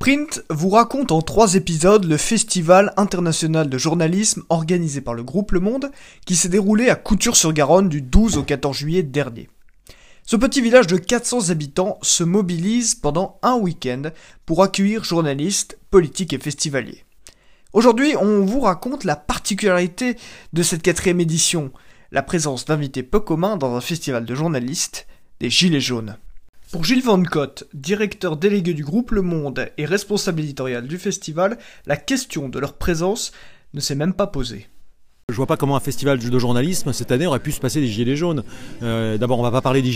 [0.00, 5.52] Print vous raconte en trois épisodes le Festival international de journalisme organisé par le groupe
[5.52, 5.90] Le Monde
[6.24, 9.50] qui s'est déroulé à Couture-sur-Garonne du 12 au 14 juillet dernier.
[10.24, 14.04] Ce petit village de 400 habitants se mobilise pendant un week-end
[14.46, 17.04] pour accueillir journalistes, politiques et festivaliers.
[17.74, 20.16] Aujourd'hui, on vous raconte la particularité
[20.54, 21.72] de cette quatrième édition,
[22.10, 25.06] la présence d'invités peu communs dans un festival de journalistes,
[25.40, 26.16] des Gilets jaunes.
[26.72, 31.58] Pour Gilles Van Cotte, directeur délégué du groupe Le Monde et responsable éditorial du festival,
[31.84, 33.32] la question de leur présence
[33.74, 34.68] ne s'est même pas posée.
[35.30, 37.88] Je vois pas comment un festival de journalisme cette année aurait pu se passer des
[37.88, 38.44] gilets jaunes.
[38.84, 39.90] Euh, d'abord, on va pas parler des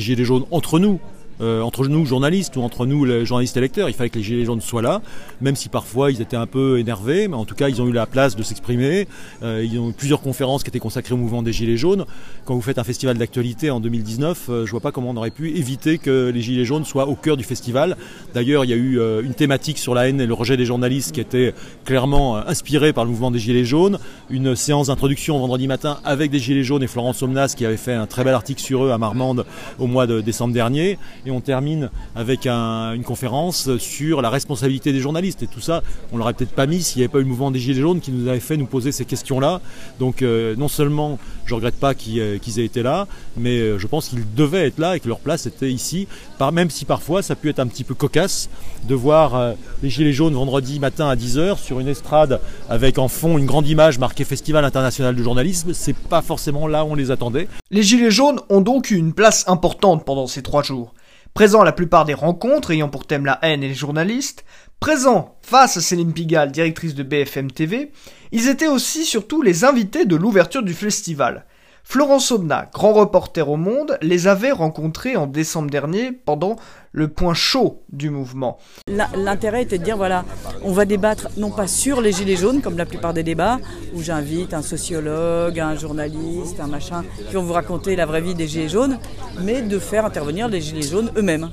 [0.00, 1.00] gilets jaunes entre nous.
[1.40, 3.88] Euh, entre nous journalistes ou entre nous les journalistes et lecteurs.
[3.88, 5.00] Il fallait que les Gilets jaunes soient là,
[5.40, 7.92] même si parfois ils étaient un peu énervés, mais en tout cas ils ont eu
[7.92, 9.08] la place de s'exprimer.
[9.42, 12.04] Euh, ils ont eu plusieurs conférences qui étaient consacrées au mouvement des Gilets jaunes.
[12.44, 15.30] Quand vous faites un festival d'actualité en 2019, euh, je vois pas comment on aurait
[15.30, 17.96] pu éviter que les Gilets jaunes soient au cœur du festival.
[18.34, 21.12] D'ailleurs, il y a eu une thématique sur la haine et le rejet des journalistes
[21.12, 23.98] qui était clairement inspirée par le mouvement des Gilets jaunes.
[24.28, 27.94] Une séance d'introduction vendredi matin avec des Gilets jaunes et Florence Somnas qui avait fait
[27.94, 29.46] un très bel article sur eux à Marmande
[29.78, 30.98] au mois de décembre dernier.
[31.30, 35.42] On termine avec une conférence sur la responsabilité des journalistes.
[35.42, 37.50] Et tout ça, on l'aurait peut-être pas mis s'il n'y avait pas eu le mouvement
[37.50, 39.60] des Gilets jaunes qui nous avait fait nous poser ces questions-là.
[39.98, 43.86] Donc euh, non seulement je regrette pas euh, qu'ils aient été là, mais euh, je
[43.86, 46.06] pense qu'ils devaient être là et que leur place était ici.
[46.52, 48.48] même si parfois ça a pu être un petit peu cocasse
[48.88, 53.36] de voir les Gilets jaunes vendredi matin à 10h sur une estrade avec en fond
[53.36, 55.72] une grande image marquée Festival international du journalisme.
[55.74, 57.48] C'est pas forcément là où on les attendait.
[57.70, 60.92] Les Gilets jaunes ont donc eu une place importante pendant ces trois jours.
[61.34, 64.44] Présent à la plupart des rencontres ayant pour thème la haine et les journalistes,
[64.80, 67.92] présent face à Céline Pigalle, directrice de BFM TV,
[68.32, 71.46] ils étaient aussi surtout les invités de l'ouverture du festival.
[71.90, 76.54] Florence Aubenas, grand reporter au Monde, les avait rencontrés en décembre dernier pendant
[76.92, 78.58] le point chaud du mouvement.
[78.86, 80.24] L'intérêt était de dire voilà,
[80.62, 83.58] on va débattre non pas sur les gilets jaunes comme la plupart des débats
[83.92, 88.36] où j'invite un sociologue, un journaliste, un machin qui vont vous raconter la vraie vie
[88.36, 89.00] des gilets jaunes,
[89.42, 91.50] mais de faire intervenir les gilets jaunes eux-mêmes.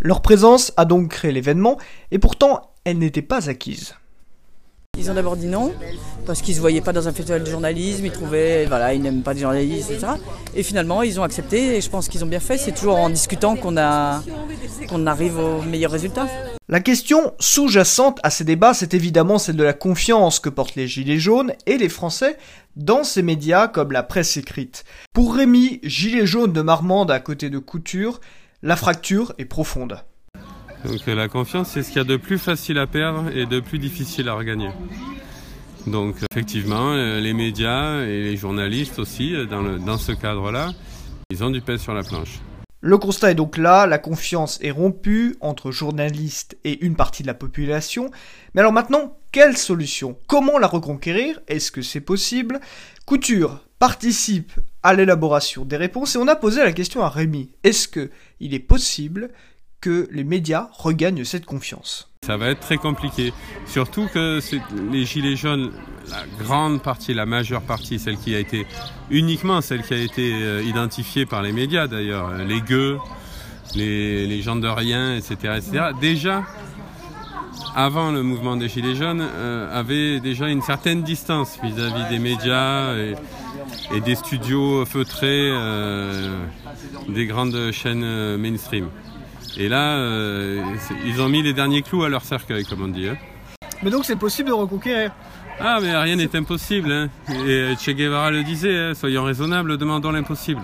[0.00, 1.78] Leur présence a donc créé l'événement
[2.12, 3.96] et pourtant elle n'était pas acquise.
[4.96, 5.72] Ils ont d'abord dit non,
[6.26, 9.02] parce qu'ils ne se voyaient pas dans un festival de journalisme, ils trouvaient, voilà, ils
[9.02, 10.12] n'aiment pas les journalistes, etc.
[10.54, 12.58] Et finalement, ils ont accepté, et je pense qu'ils ont bien fait.
[12.58, 13.74] C'est toujours en discutant qu'on
[14.88, 16.28] qu'on arrive aux meilleurs résultats.
[16.68, 20.88] La question sous-jacente à ces débats, c'est évidemment celle de la confiance que portent les
[20.88, 22.38] Gilets jaunes et les Français
[22.76, 24.84] dans ces médias comme la presse écrite.
[25.12, 28.20] Pour Rémi, Gilet jaune de Marmande à côté de Couture,
[28.62, 29.98] la fracture est profonde.
[30.84, 33.60] Donc la confiance, c'est ce qu'il y a de plus facile à perdre et de
[33.60, 34.68] plus difficile à regagner.
[35.86, 40.72] Donc effectivement, euh, les médias et les journalistes aussi, euh, dans, ce cadre-là,
[41.30, 42.40] ils ont du pain sur la planche.
[42.80, 47.28] Le constat est donc là, la confiance est rompue entre journalistes et une partie de
[47.28, 48.10] la population.
[48.54, 50.18] Mais alors maintenant, quelle solution?
[50.26, 51.40] Comment la reconquérir?
[51.48, 52.60] Est-ce que c'est possible?
[53.06, 54.52] Couture participe
[54.82, 57.52] à l'élaboration des réponses et on a posé la question à Rémi.
[57.62, 59.30] Est-ce que il est possible
[59.84, 62.08] que les médias regagnent cette confiance.
[62.22, 63.34] Ça va être très compliqué,
[63.66, 64.40] surtout que
[64.90, 65.72] les gilets jaunes,
[66.08, 68.66] la grande partie, la majeure partie, celle qui a été
[69.10, 72.96] uniquement celle qui a été euh, identifiée par les médias d'ailleurs, les gueux,
[73.74, 75.90] les, gens de rien, etc., etc.
[76.00, 76.44] Déjà,
[77.76, 82.94] avant le mouvement des Gilets jaunes, euh, avaient déjà une certaine distance vis-à-vis des médias
[82.96, 86.38] et, des studios feutrés euh,
[87.06, 88.88] des grandes chaînes mainstream.
[89.56, 90.62] Et là, euh,
[91.06, 93.08] ils ont mis les derniers clous à leur cercueil, comme on dit.
[93.08, 93.16] Hein.
[93.82, 95.12] Mais donc c'est possible de reconquérir
[95.60, 96.90] Ah, mais rien n'est impossible.
[96.90, 97.08] Hein.
[97.46, 100.62] Et Che Guevara le disait, hein, soyons raisonnables, demandons l'impossible.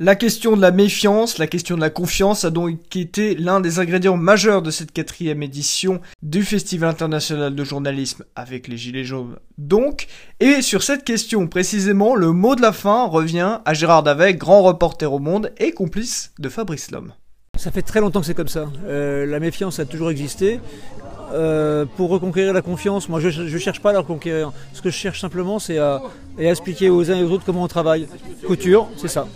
[0.00, 3.78] La question de la méfiance, la question de la confiance a donc été l'un des
[3.78, 9.36] ingrédients majeurs de cette quatrième édition du Festival international de journalisme avec les Gilets jaunes.
[9.56, 10.08] Donc,
[10.40, 14.62] et sur cette question précisément, le mot de la fin revient à Gérard Davet, grand
[14.62, 17.12] reporter au Monde et complice de Fabrice Lhomme.
[17.64, 18.68] Ça fait très longtemps que c'est comme ça.
[18.86, 20.60] Euh, la méfiance a toujours existé.
[21.32, 24.52] Euh, pour reconquérir la confiance, moi je ne cherche pas à la reconquérir.
[24.74, 26.02] Ce que je cherche simplement, c'est à,
[26.38, 28.06] à expliquer aux uns et aux autres comment on travaille.
[28.46, 29.26] Couture, c'est ça.